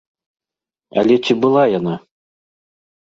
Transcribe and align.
Але 1.03 1.15
ці 1.23 1.33
была 1.43 1.63
яна? 1.79 1.95